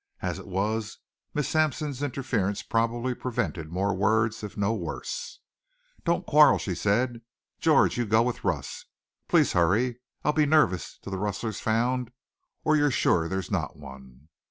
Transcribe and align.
As 0.23 0.39
it 0.39 0.47
was, 0.47 0.97
Miss 1.35 1.47
Sampson's 1.47 2.01
interference 2.01 2.63
probably 2.63 3.13
prevented 3.13 3.69
more 3.71 3.93
words, 3.93 4.43
if 4.43 4.57
no 4.57 4.73
worse. 4.73 5.37
"Don't 6.05 6.25
quarrel," 6.25 6.57
she 6.57 6.73
said. 6.73 7.21
"George, 7.59 7.99
you 7.99 8.07
go 8.07 8.23
with 8.23 8.43
Russ. 8.43 8.85
Please 9.27 9.53
hurry. 9.53 9.99
I'll 10.23 10.33
be 10.33 10.47
nervous 10.47 10.97
till 10.97 11.11
the 11.11 11.19
rustler's 11.19 11.59
found 11.59 12.09
or 12.63 12.75
you're 12.75 12.89
sure 12.89 13.27
there's 13.27 13.51
not 13.51 13.77
one." 13.77 14.29